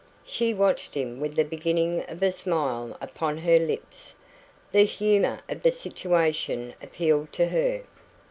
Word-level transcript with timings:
She 0.25 0.51
watched 0.51 0.95
him 0.95 1.19
with 1.19 1.35
the 1.35 1.43
beginning 1.45 2.03
of 2.09 2.23
a 2.23 2.31
smile 2.31 2.97
upon 2.99 3.37
her 3.37 3.59
lips. 3.59 4.15
The 4.71 4.81
humour 4.83 5.41
of 5.47 5.61
the 5.61 5.71
situation 5.71 6.73
appealed 6.81 7.31
to 7.33 7.49
her. 7.49 7.83